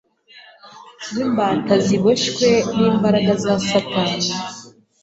w’imbata 1.13 1.73
ziboshywe 1.85 2.49
n’imbaraga 2.75 3.31
za 3.43 3.53
Satani 3.67 4.29